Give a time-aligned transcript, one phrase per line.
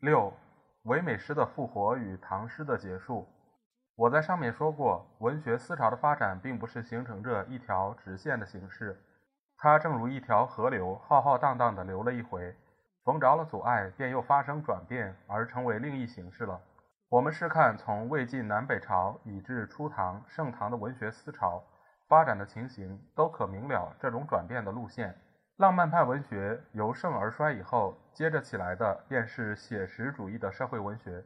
[0.00, 0.32] 六、
[0.84, 3.28] 唯美诗的复活与唐诗的结束。
[3.96, 8.98] 我在上面说过，文学思潮的发展并不是形成着一条直线的形式，
[9.58, 12.56] 它正如一条河流，浩浩荡荡地流了一回，
[13.04, 16.58] 逢着了阻碍，便又发生转变，而成为另一形式了。
[17.10, 21.62] 我们试看从魏晋南北朝以至初唐、盛唐的文学思潮。
[22.08, 25.14] 发展的情形都可明了这种转变的路线。
[25.60, 31.22] 浪漫派文学由盛而衰以后，接着起来的便是写实主义的社会文学。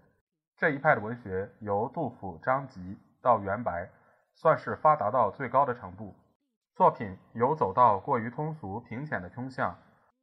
[0.57, 3.89] 这一派的文学由杜甫、张籍到元白，
[4.35, 6.17] 算是发达到最高的程度。
[6.75, 9.73] 作品有走到过于通俗平浅的倾向，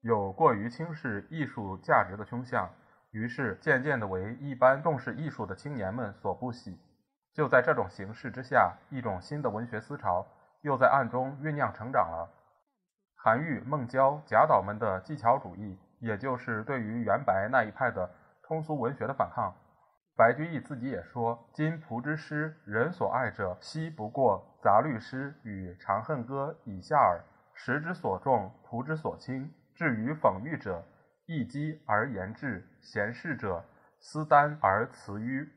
[0.02, 2.70] 有过于轻视艺术价值的倾向，
[3.12, 6.78] 于是渐渐的为一般重视艺术的青年们所不喜。
[7.34, 10.28] 就在这种形势之下，一种新的文学思潮。
[10.64, 12.30] 又在暗中酝酿成长了。
[13.24, 18.10] 韩愈、孟郊、贾岛们的技巧主义，也就是对于元白那一派的
[18.42, 19.54] 通俗文学的反抗。
[20.18, 27.24] 白居易自己也说：“今蒲之诗，人所爱者，惜不过杂律诗与长恨歌以下耳。
[27.54, 29.54] 时之所重，蒲之所轻。
[29.76, 30.84] 至于讽喻者，
[31.28, 33.64] 易激而言志，闲适者，
[34.00, 35.48] 思丹而辞迂，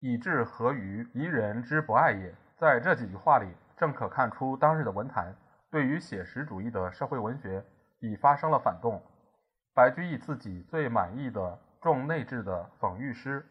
[0.00, 3.46] 以致何于夷人之不爱也。”在这几句话里。
[3.76, 5.34] 正可看出，当日的文坛
[5.70, 7.64] 对于写实主义的社会文学
[8.00, 9.00] 已发生了反动。
[9.74, 13.46] 白居易自己最满意的重内质的讽喻诗，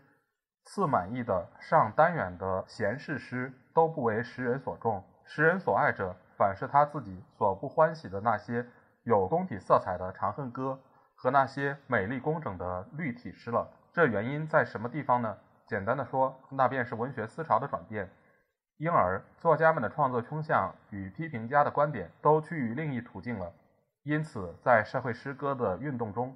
[0.66, 5.04] 次满意的上单远的闲适诗，都不为时人所重。
[5.26, 8.66] 时人所爱者，反是他自己所不欢喜的那些
[9.04, 10.77] 有宫体色彩的长恨歌
[11.16, 13.67] 和那些美丽工整的律体诗了。
[13.93, 15.38] 这原因在什么地方呢？
[15.66, 18.10] 简单的说，那便是文学思潮的转变。
[18.80, 23.52] 因而，作家们的创作倾向与批评家的观点都趋于另一途径了。
[24.04, 26.34] 因此，在社会诗歌的运动中，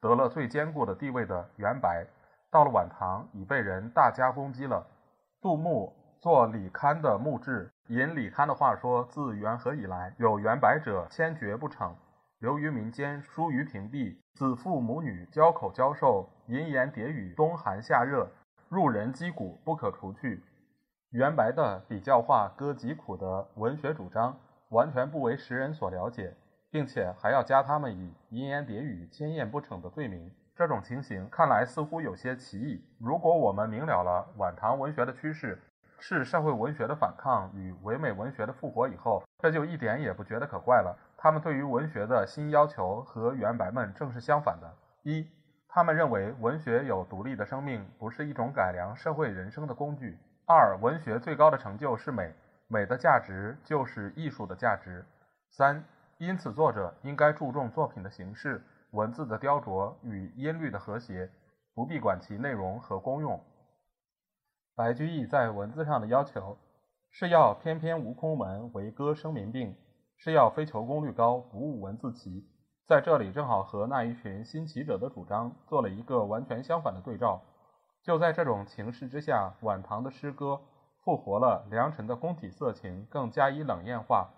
[0.00, 2.06] 得了最坚固的地位的元白，
[2.48, 4.86] 到了晚唐已被人大加攻击了。
[5.40, 11.92] 杜牧做李堪的墓志，引李堪的话说：“自元和以来，有元白者千绝不成，
[12.38, 18.30] 流于民间，疏于平地，子父母女交口交授，淫言蝶语，冬寒夏热，
[18.68, 20.40] 入人肌骨，不可除去。”
[21.10, 24.38] 元白的比较化歌疾苦的文学主张，
[24.68, 26.36] 完全不为时人所了解，
[26.70, 30.30] 并且还要加他们以淫言蝶语、千厌不逞的罪名。
[30.54, 32.80] 这种情形看来似乎有些奇异。
[33.00, 35.60] 如果我们明了了晚唐文学的趋势
[35.98, 40.96] 是社会文学的反抗与唯美文学的复活以后，这就一点也不觉得可怪了。
[41.16, 44.72] 他们对于文学的新要求和元白们正是相反的：
[45.02, 45.26] 一，
[45.68, 50.16] 他们认为文学有独立的生命，不是一种改良社会人生的工具。
[50.52, 52.34] 二、文学最高的成就是美，
[52.66, 55.06] 美的价值就是艺术的价值。
[55.48, 55.84] 三、
[56.18, 58.60] 因此作者应该注重作品的形式、
[58.90, 61.30] 文字的雕琢与音律的和谐，
[61.72, 63.40] 不必管其内容和功用。
[64.74, 66.58] 白居易在文字上的要求
[67.10, 69.76] 是要翩翩无空门，为歌声明病，
[70.16, 72.44] 是要非求功率高，不务文字奇。
[72.88, 77.40] 在这里正好和那一群新奇者的主张做了一个完全相反的对照。
[78.02, 80.60] 就在这种情势之下，晚唐的诗歌
[81.04, 84.30] 复活了良辰的宫体色情，更加以冷艳化，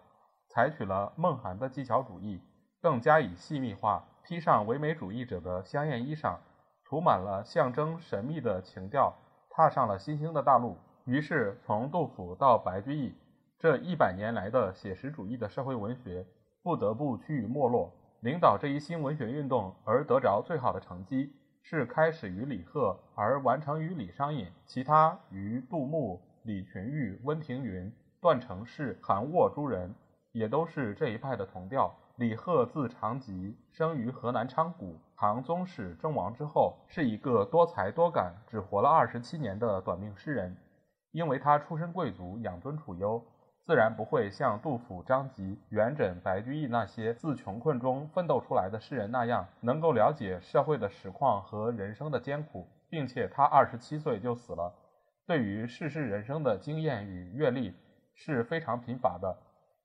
[0.48, 2.42] 采取了梦寒的技巧主义，
[2.80, 6.36] 更加以细密化，披上唯美主义者的香艳衣裳，
[6.84, 9.14] 涂满了象征神秘的情调，
[9.48, 10.76] 踏上了新兴的大陆。
[11.04, 13.14] 于是，从杜甫到白居易，
[13.58, 16.26] 这一百年来的写实主义的社会文学
[16.62, 17.92] 不得不趋于没落。
[18.20, 21.34] 领导这一新文学运动而得着最好的成绩。
[21.62, 29.94] 是开始于李贺而完成于李商隐，其他于杜牧、李群玉、温庭筠、段成式、韩沃诸人，
[30.32, 31.94] 也都是这一派的同调。
[32.16, 34.98] 李贺字长吉，生于河南昌谷。
[35.16, 40.56] 唐宗室阵亡之后，是一个多才多感、只活了二十七年的短命诗人，
[41.12, 43.24] 因为他出身贵族，养尊处优。
[43.64, 54.74] 自然不会像杜甫、张籍、元稹、白居易那些自穷困中奋斗出来的诗人那样，能够了解社会的实况和人生的艰苦，并且他二十七岁就死了，
[55.26, 57.72] 对于世事人生的经验与阅历
[58.14, 59.36] 是非常贫乏的。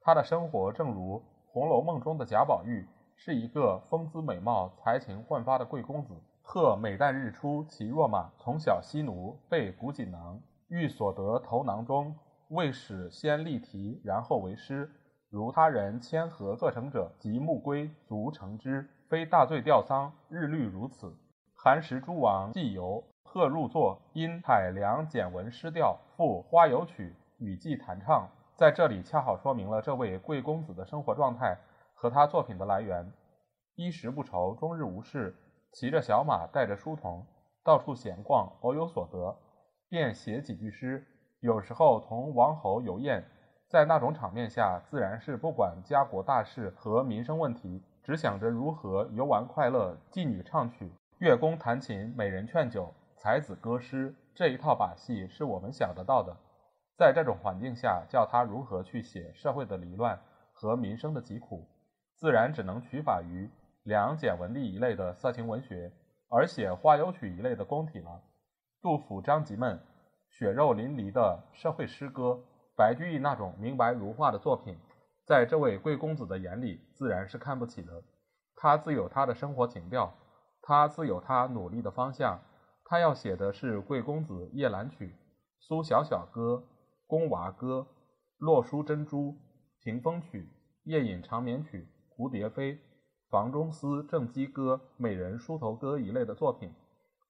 [0.01, 1.19] 他的生活正如
[1.51, 6.15] 《红楼梦》中的贾宝玉，是一个风姿美貌、才情焕发的贵公子。
[6.41, 10.39] 鹤每旦日出，骑若马，从小西奴，备古锦囊，
[10.69, 12.15] 欲所得头囊中，
[12.50, 14.90] 未始先立题，然后为诗。
[15.30, 21.14] 如他人谦和各成者，即木龟足成之，非大罪吊丧，日律如此。
[21.56, 28.30] 寒食诸王既游，鹤入座，因采良简文诗调，赋花游曲，雨季弹唱。
[28.56, 31.58] 在这里恰好说明了这位贵公子的生活状态
[31.94, 33.12] 和他作品的来源：
[33.76, 35.36] 衣食不愁，终日无事，
[35.74, 37.26] 骑着小马，带着书童，
[37.66, 39.38] 到处闲逛，偶有所得，
[39.90, 41.06] 便写几句诗。
[41.39, 43.24] 有时候同王侯游宴。
[43.69, 49.98] 在那种场面下，自然是不管家国大事和民生问题，只想着如何游玩快乐。
[50.10, 50.89] 妓女唱曲，
[51.19, 56.34] 乐工弹琴，美人劝酒，才子歌诗，这一套把戏是我们想得到的。
[56.98, 60.18] 在这种环境下，叫他如何去写社会的离乱
[60.54, 61.68] 和民生的疾苦，
[62.16, 63.51] 自然只能取法于
[63.84, 65.92] 梁简文帝一类的色情文学，
[66.30, 68.22] 而写花游曲一类的宫体了。
[68.81, 69.78] 杜甫、张籍们
[70.38, 72.39] 血肉淋漓的社会诗歌。
[72.75, 74.78] 白居易那种明白如画的作品，
[75.25, 78.04] 在这位贵公子的眼里，自然是看不起的。
[78.56, 80.13] 他自有他的生活情调，
[80.62, 82.39] 他自有他努力的方向。
[82.86, 85.07] 他要写的是《贵公子夜兰曲》
[85.60, 86.54] 《苏小小歌》
[87.07, 87.80] 《宫娃歌》
[88.38, 89.31] 《洛书珍珠》
[89.84, 90.42] 《屏风曲》
[90.84, 92.74] 《夜饮长眠曲》《蝴蝶飞》
[93.31, 96.72] 《房中思》《正姬歌》《美人梳头歌》一类的作品。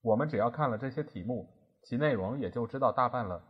[0.01, 1.47] 我们只要看了这些题目，
[1.87, 3.41] 其内容也就知道大半了。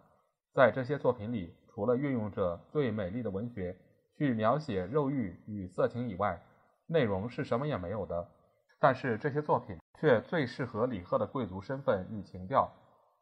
[0.53, 3.75] 在这些作品里，除了运用着最美丽的文学
[4.15, 6.39] 去描写肉欲与色情以外，
[6.85, 8.29] 内容是什么也没有的。
[8.79, 12.71] 但是这些作品却最适合李贺的贵族身份与情调，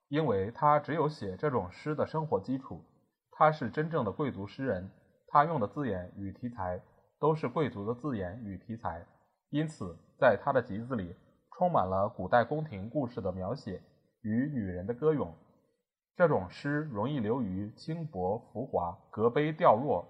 [0.09, 2.83] 因为他只有写这种诗的生活基础。
[3.31, 4.91] 他是真正的贵族诗人，
[5.29, 6.81] 他用的字眼与题材
[7.21, 9.05] 都是贵族的字眼与题材，
[9.49, 11.15] 因此在他的集子里
[11.57, 13.81] 充满了古代宫廷故事的描写
[14.25, 15.31] 与女人的歌咏。
[16.15, 20.07] 这种诗容易流于轻薄浮华、格卑调弱，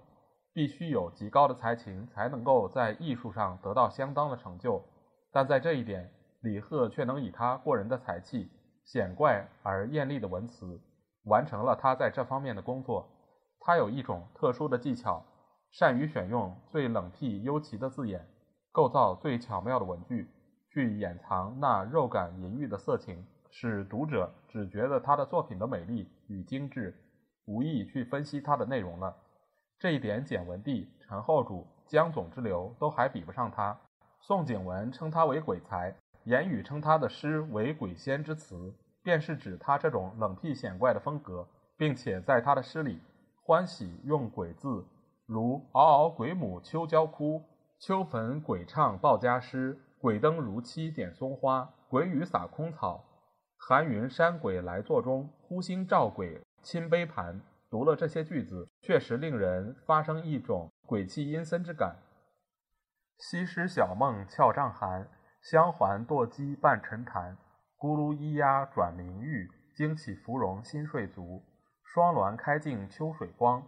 [0.54, 4.82] 必须有极高的才情才能够在艺术上得到相当的成就。
[5.30, 6.10] 但在这一点，
[6.40, 8.48] 李贺却能以他过人的才气、
[8.84, 10.80] 显怪而艳丽的文辞，
[11.24, 13.06] 完成了他在这方面的工作。
[13.60, 15.22] 他有一种特殊的技巧，
[15.72, 18.26] 善于选用最冷僻幽奇的字眼，
[18.72, 20.30] 构造最巧妙的文句，
[20.72, 23.26] 去掩藏那肉感淫欲的色情。
[23.58, 26.94] 使读者只觉得他的作品的美丽与精致，
[27.46, 29.16] 无意去分析他的内容了。
[29.78, 33.74] 这一点，简文帝、陈后主、江总之流都还比不上他。
[34.20, 41.48] 宋景文称他为鬼才，言语称他的诗为鬼仙之词，便是指他这种冷僻显怪的风格，
[41.78, 43.00] 并且在他的诗里
[43.42, 44.84] 欢喜用鬼字，
[45.24, 47.42] 如“嗷嗷鬼母秋娇哭，
[47.78, 53.02] 秋坟鬼唱报家诗，鬼灯如漆点松花，鬼雨洒空草。”
[53.58, 57.40] 寒云山鬼来座中，呼星照鬼亲杯盘。
[57.68, 61.96] 读了这些句子，确实令人发生一种鬼气阴森之感。
[63.18, 65.08] 西施小梦俏帐寒，
[65.42, 67.36] 香环堕鸡半沉檀。
[67.76, 71.42] 咕噜咿呀转明玉，惊起芙蓉新睡足。
[71.82, 73.66] 双鸾开镜秋水光，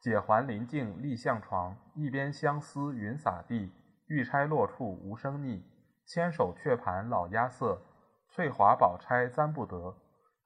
[0.00, 1.76] 解环临镜立象床。
[1.96, 3.72] 一边相思云洒地，
[4.06, 5.66] 玉钗落处无声腻。
[6.06, 7.82] 千手却盘老鸦色。
[8.32, 9.92] 翠华宝钗簪不得，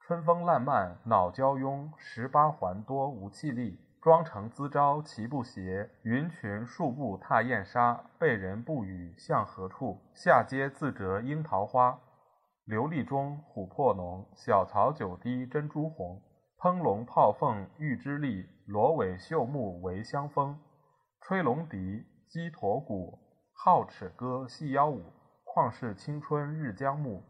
[0.00, 1.90] 春风烂漫恼娇慵。
[1.98, 5.90] 十八环多无气力，妆成姿招齐不协。
[6.02, 10.00] 云裙数步踏燕纱，被人不语向何处？
[10.14, 12.00] 下阶自折樱桃花，
[12.66, 14.26] 琉璃中琥珀浓。
[14.34, 16.22] 小草酒滴珍珠红，
[16.58, 20.58] 烹龙炮凤玉之丽，罗尾绣幕为香风。
[21.20, 23.18] 吹龙笛，击驼鼓，
[23.52, 25.12] 皓齿歌，细腰舞。
[25.44, 27.22] 况是青春日将暮。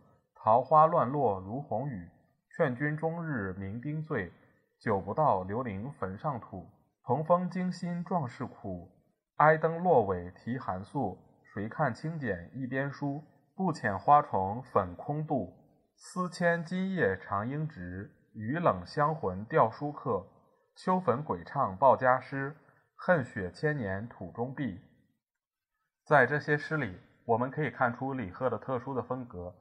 [0.44, 2.06] 桃花乱落如红雨，
[2.50, 4.30] 劝君终日酩酊醉。
[4.78, 6.68] 酒不到，刘伶坟上土。
[7.02, 8.90] 同风惊心壮士苦，
[9.36, 11.18] 哀灯落尾啼寒宿。
[11.42, 13.24] 谁看清简一边书？
[13.56, 15.56] 不遣花重粉空度。
[15.96, 20.26] 思迁今夜长应直，雨冷香魂吊书客。
[20.76, 22.54] 秋坟鬼唱报家诗，
[22.96, 24.78] 恨雪千年土中碧。
[26.04, 29.54] 在这些诗里，我们可以看出李贺的特殊的风格。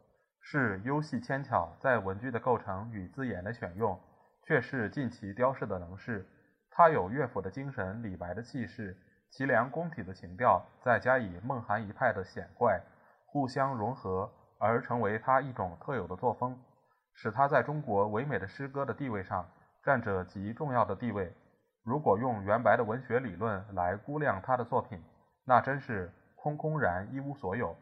[0.46, 3.98] 是优细纤巧，在文句的构成与字眼的选用，
[4.44, 6.28] 却是尽其雕饰的能事。
[6.70, 8.98] 他有乐府的精神，李白的气势，
[9.32, 12.82] 齐梁宫体的情调，再加以孟涵一派的显怪，
[13.26, 16.60] 互相融合，而成为他一种特有的作风，
[17.14, 19.50] 使他在中国唯美的诗歌的地位上
[19.82, 21.34] 占着极重要的地位。
[21.84, 25.02] 如果用元白的文学理论来估量他的作品，
[25.46, 27.74] 那真是空空然一无所有。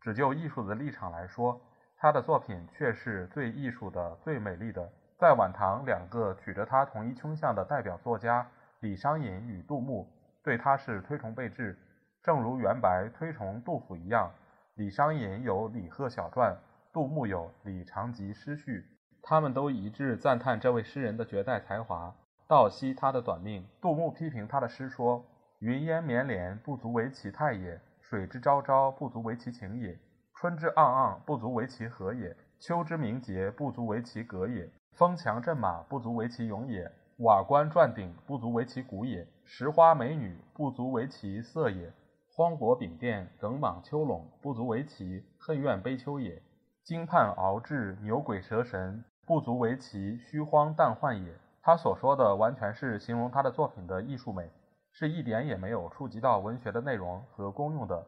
[0.00, 1.60] 只就艺术的立场来说，
[2.00, 4.88] 他的作品却是最艺术的、最美丽的。
[5.18, 8.46] 在晚唐，两个取着他同一倾向的代表作家
[8.80, 10.08] 李商隐与杜牧，
[10.44, 11.76] 对他是推崇备至，
[12.22, 14.30] 正如元白推崇杜甫一样。
[14.74, 16.52] 李商隐有《李贺小传》，
[16.92, 18.78] 杜牧有《李长吉诗序》，
[19.20, 22.14] 他们都一致赞叹这位诗人的绝代才华，
[22.46, 23.66] 道惜他的短命。
[23.80, 25.24] 杜牧批评他的诗说
[25.58, 29.96] ：“云烟绵连，不足为其态也；水之昭昭，不足为其情也；
[30.40, 36.88] 春之盎盎，不足为其和也；秋之明洁，不足为其格也。”风强阵马，不足为其勇也；
[37.24, 41.90] 瓦官转鼎，不足为其鼓也；石花美女，不足为其色也；
[42.30, 46.40] 荒国炳殿，耿莽丘陇，不足为其恨怨悲秋也；
[46.84, 51.32] 惊叹熬制，牛鬼蛇神，不足为其虚荒诞幻也。
[51.62, 54.48] 他所说的完全是形容他的作品的艺术美，
[54.92, 58.06] 是一点也没有触及到文学的内容和功用的。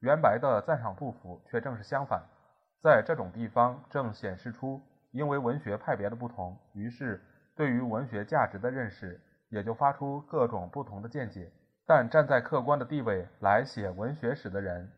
[0.00, 2.22] 元白的赞赏杜甫，却正是相反，
[2.82, 4.80] 在这种地方正显示出。
[5.12, 7.20] 因为文学派别的不同，于是
[7.56, 11.50] 对于文学价值的认识也就发出各种不同的见解。
[11.84, 14.88] 但站在客观的地位来写文学史的人，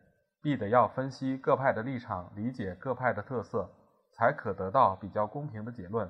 [0.41, 3.67] 必得要分析各派的立场，理解各派的特色，
[4.11, 6.07] 才可得到比较公平的结论。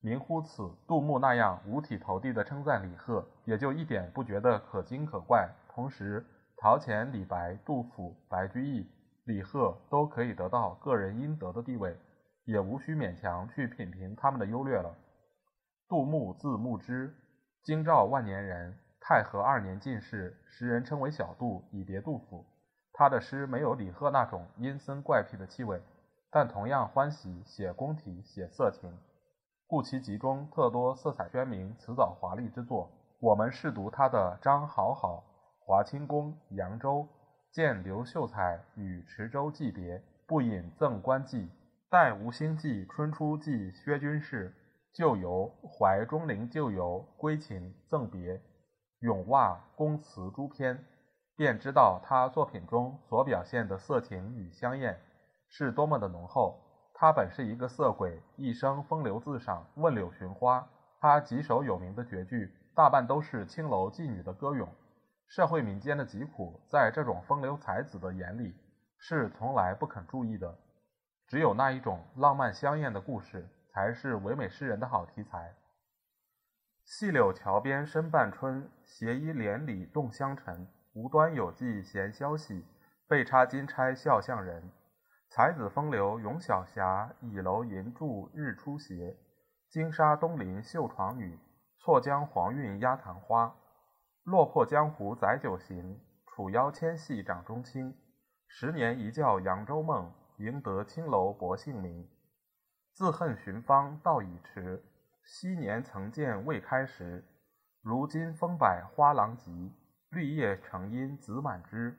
[0.00, 5.48] 明乎此，杜牧那样五体投地的称赞李贺，也就一点不觉得可惊可怪。
[5.68, 6.26] 同时，
[6.60, 8.86] 陶潜、李白、杜甫、白居易、
[9.24, 11.96] 李贺都可以得到个人应得的地位。
[12.44, 14.96] 也无需勉强去品评他们的优劣了。
[15.86, 17.14] 杜牧字牧之，
[17.62, 22.46] 京兆万年人，太和二年进士，时人称为小杜，以别杜甫。
[22.94, 25.82] 他的诗没有李贺那种阴森怪癖的气味，
[26.30, 28.90] 但同样欢喜写宫体、写色情，
[29.66, 32.90] 故其集中特多色彩鲜明、辞藻华丽之作。
[33.20, 35.22] 我们试读他的《张好好》
[35.68, 37.00] 《华清宫》《扬州》，
[37.52, 41.46] 见刘秀才与池州寄别，不引赠官妓；
[41.90, 44.54] 待吴兴记春初记薛军事
[44.94, 48.40] 旧游怀中陵旧游归秦赠别
[49.00, 50.82] 咏袜宫词诸篇，
[51.36, 54.98] 便知道他作品中所表现的色情与香艳
[55.48, 56.58] 是多么的浓厚。
[56.94, 60.66] 他本是一个色鬼，一生风流自赏，问柳寻花。
[60.98, 64.66] 他几首有名的绝句，大半都是青楼妓女的歌咏。
[65.28, 68.56] 社会民间的疾苦，在这种风流才子的眼里，
[68.98, 70.58] 是从来不肯注意的。
[71.26, 75.54] 只有那一种浪漫香艳的故事，才是唯美诗人的好题材。
[76.82, 80.66] 细柳桥边深半春，斜依帘里动香尘。
[80.94, 82.64] 无端有寄闲消息，
[83.06, 84.72] 被插金钗笑向人。
[85.28, 89.14] 才子风流咏晓霞，倚楼银柱日出斜。
[89.68, 91.38] 金沙东邻绣床女，
[91.78, 93.54] 错将黄韵压昙花。
[94.28, 97.96] 落魄江湖载酒行，楚腰纤细掌中轻。
[98.46, 100.12] 十年一觉扬州梦。
[100.36, 102.08] 赢得青楼薄幸名，
[102.92, 104.80] 自恨寻芳道已迟。
[105.24, 107.24] 昔年曾见未开时，
[107.82, 109.50] 如今风摆花狼藉。
[110.10, 111.98] 绿叶成荫子满枝，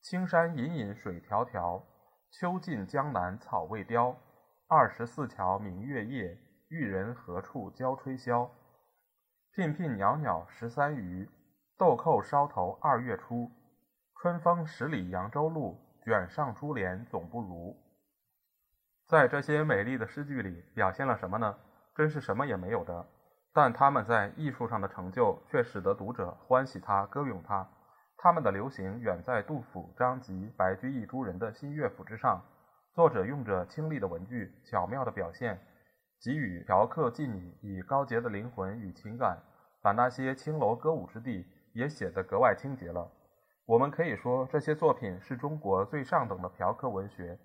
[0.00, 1.82] 青山隐隐水迢迢。
[2.30, 4.16] 秋尽江南草未凋。
[4.68, 6.38] 二十四桥明月夜，
[6.68, 8.48] 玉人何处教吹箫？
[9.56, 11.28] 娉娉袅袅十三余，
[11.82, 13.50] 豆蔻梢头二月初。
[14.20, 15.76] 春风十里扬州路。
[16.04, 17.76] 卷上珠帘总不如。
[19.08, 21.56] 在这些美丽的诗句里，表现了什么呢？
[21.96, 23.04] 真是什么也没有的。
[23.52, 27.68] 但他们在艺术上的成就，却使得读者欢喜他、歌咏他。
[28.16, 32.40] 他们的流行远在杜甫、张籍、白居易诸人的新乐府之上。
[32.94, 35.58] 作者用着清丽的文句，巧妙的表现，
[36.20, 39.36] 给予嫖客妓女以高洁的灵魂与情感，
[39.82, 43.10] 把那些青楼歌舞之地也写得格外清洁了。
[43.64, 47.38] 我们可以说，这些作品是中国最上等的嫖客文学。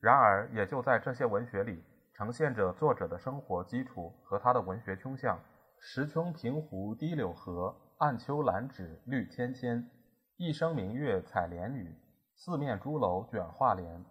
[0.00, 1.82] 然而，也就在这些文学里，
[2.14, 5.38] 呈现着作者的生活基础和他的文学倾向。
[5.80, 9.90] 石琼平湖低柳河，暗秋兰芷绿芊芊。
[10.36, 11.94] 一生明月采莲女，
[12.36, 14.04] 四面朱楼卷画帘。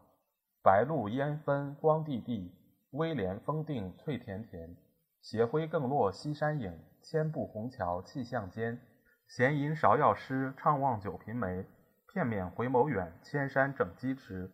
[0.61, 2.53] 白露烟分光地地，
[2.91, 4.75] 微帘风定翠田田。
[5.21, 8.79] 斜晖更落西山影，千步红桥气象间。
[9.27, 11.65] 闲吟芍药诗，怅望九频梅。
[12.07, 14.51] 片面回眸远，千山整机迟。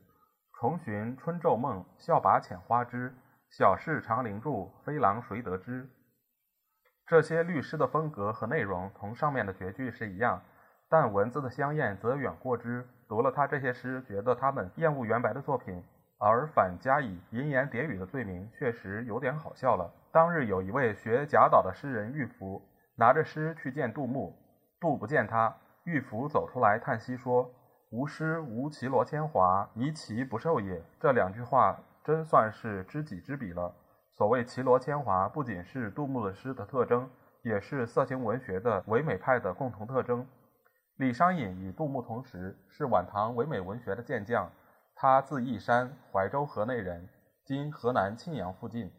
[0.54, 3.14] 重寻春昼梦，笑把浅花枝。
[3.50, 5.90] 小事长林住，飞郎谁得知？
[7.06, 10.42] 这些律诗的风格和内容同上面的绝句是一样，
[10.88, 12.88] 但文字的香艳则远过之。
[13.10, 15.84] 读了他这些诗，觉得他们厌恶元白的作品，
[16.20, 19.92] 而反加以淫言蝶语的罪名，确实有点好笑了。
[20.12, 22.62] 当日有一位学贾岛的诗人玉福，
[22.96, 24.39] 拿着诗去见杜牧。
[24.80, 27.52] 杜不见他，玉符走出来叹息说
[27.92, 33.76] ：“吾师无绮罗千华，宜其不受也。”这两句话真算是知己知彼了。
[34.12, 37.10] 所谓绮罗千华，不仅是杜牧的诗的特征，
[37.42, 40.26] 也是色情文学的唯美派的共同特征。
[40.96, 44.50] 李商隐与杜牧同时，是晚唐唯美文学的健将。
[44.96, 47.08] 他字义山，怀州河内人，
[47.46, 48.92] 今河南沁阳附近。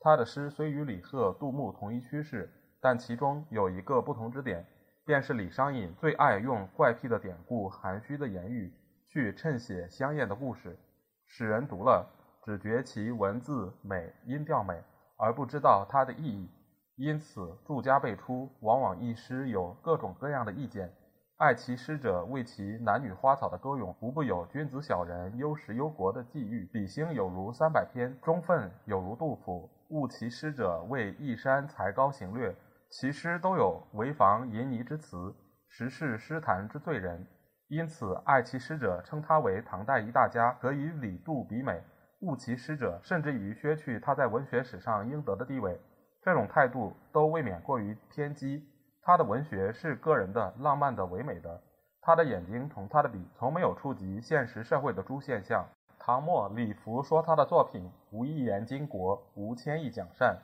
[0.00, 2.48] 他的诗虽与李贺、杜牧同一趋势，
[2.80, 4.64] 但其中有一个不同之点，
[5.08, 8.70] 便是李商隐最爱用怪癖的典故、含蓄的言语
[9.08, 10.78] 去衬写香艳的故事，
[11.24, 12.06] 使人读了
[12.44, 14.78] 只觉其文字美、音调美，
[15.16, 16.50] 而不知道它的意义。
[16.96, 20.92] 因此，著家辈出，往往一诗有各种各样的意见。
[21.38, 26.68] 爱其诗者为其男女花草的歌咏，无不有君子小人忧时忧国的际遇。
[26.70, 29.70] 比兴有如三百篇，中分有如杜甫。
[29.88, 32.54] 恶其诗者为一山才高行略，
[32.90, 35.34] 其诗都有潍坊旖旎之词，
[35.68, 37.26] 实是诗坛之最人。
[37.68, 41.82] 因此，爱其诗者称他为唐代一大家，可与李杜比美；
[42.20, 45.78] 恶其诗者，甚至于削去他在文学史上应得的地位。
[46.22, 48.66] 这种态度都未免过于偏激。
[49.02, 51.62] 他的文学是个人的、浪漫的、唯美的。
[52.00, 55.66] 他的眼睛同他的笔，从没有触及现实社会的诸现象。
[55.98, 60.38] 唐末李福说他的作品无一言经国，无千亿讲善，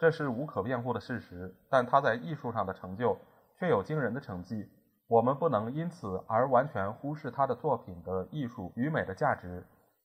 [0.00, 1.54] 这是无可辩护的事实。
[1.68, 3.16] 但他在艺术上的成就
[3.58, 4.68] 却有惊人的成绩。
[5.06, 9.62] 我们不能因此而完全忽视他的作品的艺术与美的价值。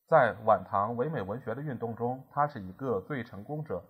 [0.08, 3.82] 在晚唐唯美文学的运动中，他是一个最成功者。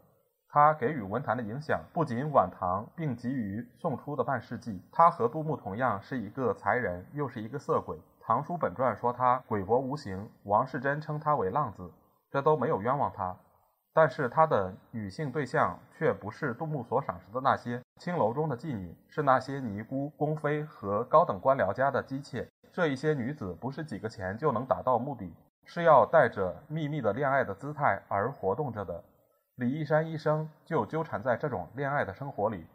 [0.47, 4.81] 他给予文坛的影响不仅晚唐，并及于宋初的半世纪。
[4.91, 7.97] 他和杜牧同样是一个才人，又是一个色鬼。
[8.21, 11.91] 《唐书本传》说他诡博无形，王世贞称他为浪子，
[12.31, 13.35] 这都没有冤枉他。
[13.96, 22.46] 但是他的女性对象却不是杜牧所赏识的那些青楼中的妓女，是那些尼姑、宫妃和高等官僚家的姬妾。
[22.74, 25.34] 这一些女子不是几个钱就能达到目的，
[25.64, 29.02] 是要带着秘密的恋爱的姿态而活动着的。
[29.55, 32.68] 李义山一生就纠缠在这种恋爱的生活里，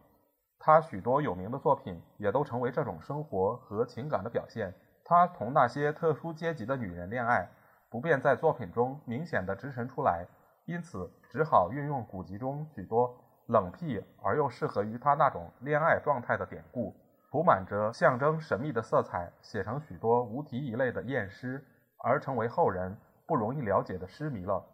[0.59, 4.73] 他许多有名的作品也都成为这种生活和情感的表现。
[5.05, 7.47] 他同那些特殊阶级的女人恋爱，
[7.91, 10.25] 不便在作品中明显的直陈出来，
[10.67, 13.15] 因此只好运用古籍中许多
[13.47, 16.95] 冷僻而又适合于他那种恋爱状态的典故，
[17.31, 21.65] 涂满着象征神秘的色彩，写成许多无题一类的艳诗，
[21.99, 22.97] 而成为后人
[23.27, 24.65] 不容易了解的诗谜了。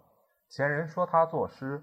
[0.48, 1.82] 前人说他作诗。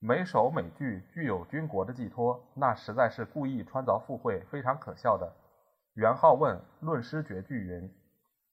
[0.00, 5.28] 每首每句具有军国的寄托，那实在是故意穿凿附会，非常可笑的。
[5.94, 7.92] 元好问论诗绝句云：“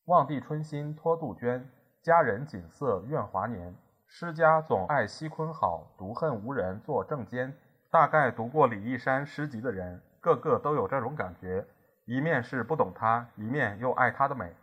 [0.09, 1.69] 望帝春心托杜鹃，
[2.01, 3.75] 佳人锦瑟怨华年。
[4.07, 7.51] 诗家总爱西昆好，独恨无人作正笺。”
[7.91, 11.65] 大概读过李义山诗集的人，个个都有这种感觉：
[12.05, 14.53] 一面是不懂他，一面又爱他的美。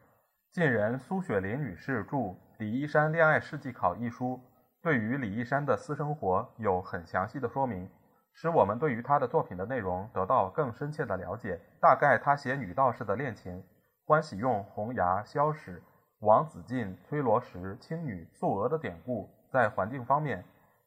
[0.51, 2.17] 近人苏雪林女士著
[2.59, 4.39] 《李义山恋爱事迹考》一书。
[4.83, 7.89] 对于李义山的私生活有很详细的说明，
[8.35, 11.59] 使我们对于他的作品的内容得到更深切的了解。
[11.81, 13.65] 大概他写女道士的恋情，
[14.05, 15.83] 欢喜用红牙、萧史、
[16.23, 20.45] 王子晋、崔罗实、青女、素娥的典故；在环境方面，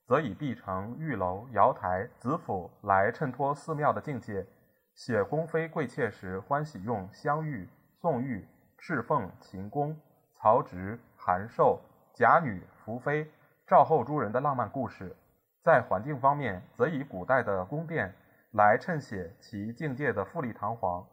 [0.07, 4.45] 则以碧城、玉楼、瑶台、紫府来衬托寺庙的境界。
[4.93, 7.67] 写宫妃贵妾时，欢喜用香玉、
[7.99, 9.93] 宋玉、侍奉、秦宫、
[10.37, 11.81] 曹植、韩寿、
[12.13, 13.29] 贾女、福妃。
[13.67, 15.13] 赵后诸人的浪漫故事，
[15.61, 18.15] 在环境方面，则以古代的宫殿
[18.51, 21.05] 来衬写其境界的富丽堂皇。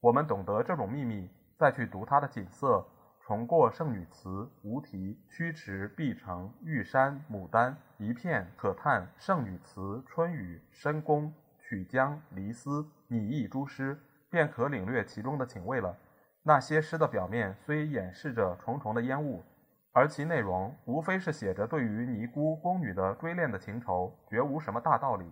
[0.00, 2.82] 我们懂得这种秘密，再去读它的景色，
[3.26, 13.98] 重过圣女祠、无题、曲池、碧城、玉山、牡丹，一片可叹圣女祠、春雨、深宫、曲江、离思、拟意诸诗，
[14.30, 15.98] 便可领略其中的情味了。
[16.44, 19.42] 那些诗的表面虽掩饰着重重的烟雾。
[19.90, 25.24] 而其内容无非是写着对于尼姑宫女的追恋的情愁，绝无什么大道理。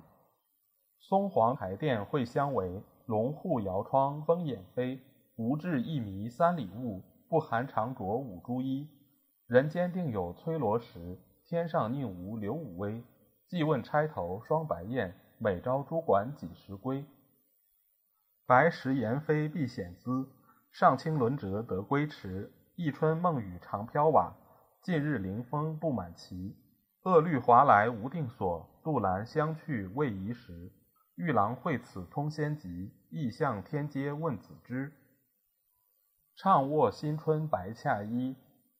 [0.98, 5.00] 松黄台殿会相围，龙户摇窗风眼飞。
[5.36, 7.02] 无至一迷三里雾，
[7.34, 8.88] 不寒长着五朱衣。
[9.48, 13.02] 人间定有崔罗石，天上宁无刘武威？
[13.48, 17.04] 既问钗头双白燕，每朝珠管几时归？
[18.46, 20.28] 白石岩飞避险姿，
[20.70, 22.52] 上清轮折得归迟。
[22.76, 24.32] 一春梦雨长飘瓦。
[24.80, 26.54] 近日临风不满旗，
[27.02, 28.64] 恶律华来无定所。
[28.84, 30.70] 杜兰相去未宜时，
[31.16, 32.92] 玉郎会此通仙籍。
[33.10, 34.92] 意向天阶问子之。
[36.36, 38.34] 怅卧新春白洽衣，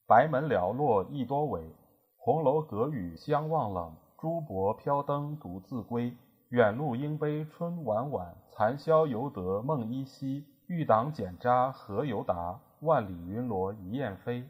[0.09, 1.73] 白门寥落意多违。
[2.17, 6.17] 红楼隔雨相望冷，珠箔飘灯独自归。
[6.49, 10.45] 远路应悲春晚晚，残宵犹得梦依稀。
[10.67, 12.61] 玉党剪札何由达？
[12.81, 14.49] 万里云罗一雁飞。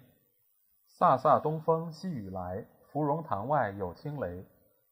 [0.99, 4.47] 飒飒东风细雨来，芙蓉堂外有轻雷，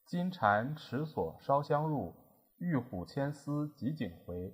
[0.04, 2.12] 金蝉池锁烧香入，
[2.58, 4.52] 玉虎牵丝汲锦回。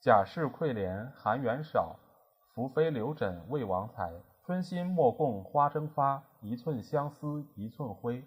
[0.00, 1.96] 贾氏愧怜含元少，
[2.56, 4.10] 福妃留枕魏王才。
[4.46, 8.24] 春心莫共花争发，一寸相思一寸灰。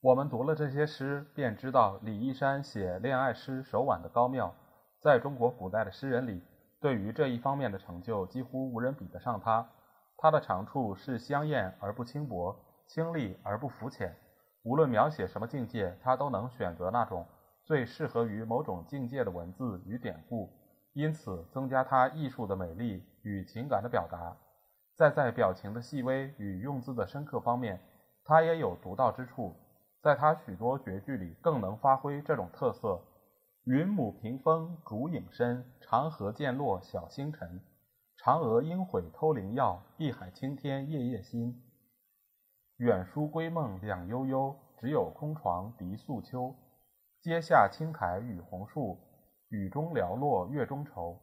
[0.00, 4.54] 我们读了这些诗，便知道李义山写恋爱诗手腕的高妙。
[5.02, 6.42] 在中国古代的诗人里，
[6.80, 9.68] 对于这一方面的成就，几乎无人比得上他。
[10.16, 14.16] 他的长处是香艳而不轻薄，清丽而不浮浅。
[14.62, 17.26] 无论描写什么境界，他都能选择那种
[17.64, 20.48] 最适合于某种境界的文字与典故，
[20.98, 24.36] 因此增加他艺术的美丽与情感的表达。
[24.96, 27.80] 在在表情的细微与用字的深刻方面，
[28.24, 29.54] 他也有独到之处。
[30.02, 33.00] 在他许多绝句里，更能发挥这种特色。
[33.62, 37.60] 云母屏风烛影深，长河渐落晓星沉。
[38.18, 41.62] 嫦娥应悔偷灵药，碧海青天夜夜心。
[42.78, 46.56] 远书归梦两悠悠，只有空床笛素秋。
[47.20, 48.98] 阶下青苔与红树，
[49.50, 51.18] 雨中寥落月中愁。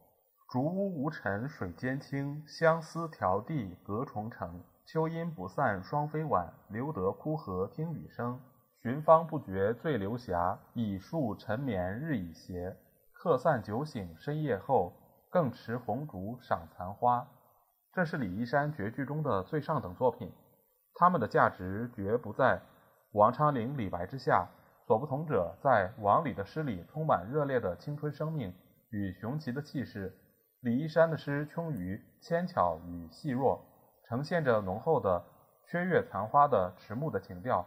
[0.48, 4.62] 竹屋无尘水间清，相思迢递隔重城。
[4.84, 8.40] 秋阴不散双飞晚，留得枯荷听雨声。
[8.82, 12.76] 寻芳不觉醉流霞，倚树沉眠日已斜。
[13.12, 14.92] 客散酒醒深夜后，
[15.30, 17.26] 更持红烛赏残花。
[17.92, 20.32] 这是李义山绝句中的最上等作品，
[20.94, 22.60] 他们的价值绝不在
[23.12, 24.48] 王昌龄、李白之下。
[24.86, 28.54] 所不同者在王里的诗里充满热烈的青春生命
[28.90, 30.16] 与雄奇的气势，
[30.60, 33.60] 李义山的诗充于纤巧与细弱，
[34.08, 35.24] 呈现着浓厚的
[35.64, 37.66] 缺月残花的迟暮的情调。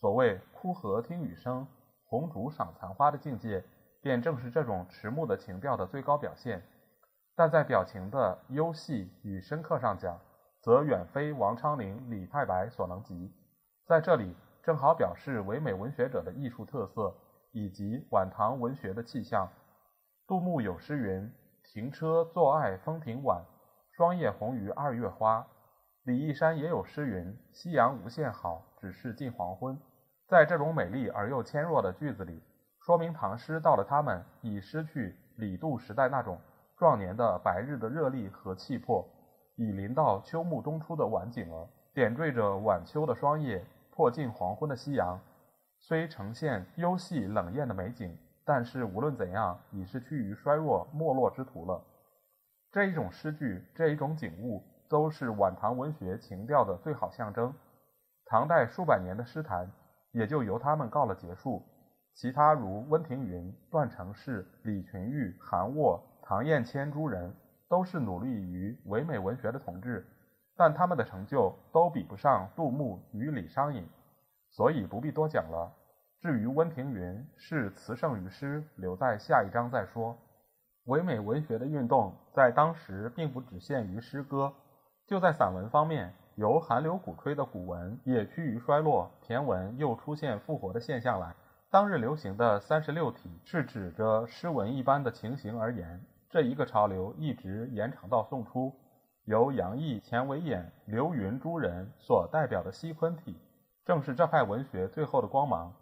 [0.00, 1.66] 所谓枯荷听雨声，
[2.06, 3.62] 红烛赏残花的境界，
[4.00, 6.62] 便正是这种迟暮的情调的最高表现。
[7.36, 10.18] 但在表情的优细与深刻上讲，
[10.62, 13.34] 则远非王昌龄、李太白所能及。
[13.86, 17.14] 在这里，正好表示唯美文学者的艺术特色，
[17.52, 19.46] 以及晚唐文学的气象。
[20.26, 21.30] 杜牧有诗云
[21.62, 23.44] ：“停车坐爱枫庭晚，
[23.90, 25.46] 霜叶红于二月花。”
[26.04, 29.78] 李义山也有诗云：“夕阳无限好，只是近黄昏。”
[30.26, 32.42] 在这种美丽而又纤弱的句子里，
[32.80, 36.38] 说明唐诗到了他们已失去李杜时代那种
[36.78, 39.06] 壮年的白日的热力和气魄，
[39.56, 41.68] 已临到秋暮冬初的晚景了。
[41.92, 43.62] 点缀着晚秋的霜叶，
[43.94, 45.20] 迫近黄昏的夕阳，
[45.78, 51.80] 虽呈现幽细冷艳的美景，但是无论怎样，已是趋于衰弱没落之途了。
[52.72, 57.54] 这一种诗句，这一种景物，都是晚唐文学情调的最好象征。
[58.26, 59.70] 唐代数百年的诗坛。
[60.14, 61.60] 也就由他们告了结束。
[62.14, 67.34] 其他如温庭筠、段成式、李群玉、韩沃、唐彦谦诸人，
[67.68, 70.06] 都是努力于唯美文学的统治，
[70.56, 73.88] 但他们的成就都比不上杜牧与李商隐，
[74.50, 75.72] 所以不必多讲了。
[76.20, 80.16] 至于温庭筠是词圣于诗，留在下一章再说。
[80.86, 84.52] 唯美文学的运动在当时并不只限于诗歌，
[85.06, 86.14] 就在散文方面。
[86.36, 91.32] 由寒流鼓吹的古文也趋于衰落，骈文又出现复活的现象来。
[91.70, 96.04] 当日流行的三十六体是指着诗文一般的情形而言。
[96.28, 98.74] 这一个潮流一直延长到宋初，
[99.26, 103.34] 由杨毅、钱维演、刘云诸人所代表的西昆体，
[103.84, 105.72] 正是这派文学最后的光芒。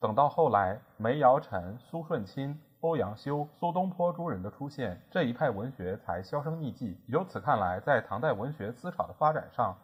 [0.00, 6.98] 等到后来，梅尧臣、苏舜钦、欧阳修、苏东坡诸人的出现，这一派文学才销声匿迹。
[7.06, 9.74] 由此看来，在唐代文学思潮的发展上，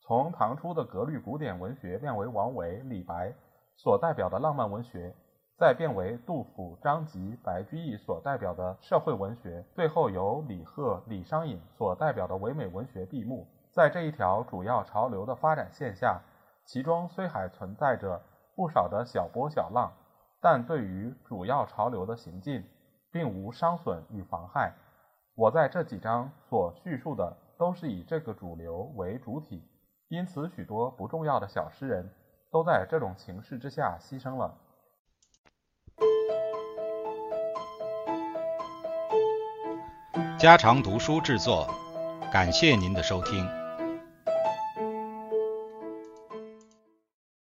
[0.00, 3.32] 从唐初的格律古典文学变为王维、李白
[3.76, 5.14] 所代表的浪漫文学，
[5.58, 13.46] 再变为杜甫、张籍、白居易所代表的社会文学，最后由李贺、李商隐所代表的唯美文学闭幕。
[13.72, 16.20] 在这一条主要潮流的发展线下，
[16.66, 18.20] 其中虽还存在着
[18.54, 19.90] 不少的小波小浪，
[20.42, 22.62] 但对于主要潮流的行进，
[23.10, 24.74] 并无伤损与妨害。
[25.34, 29.66] 我在这几章所叙述的，都是以这个主流为主体。
[30.08, 32.10] 因此，许多不重要的小诗人，
[32.52, 34.54] 都在这种形势之下牺牲了。
[40.38, 41.66] 家常读书制作，
[42.30, 43.48] 感谢您的收听。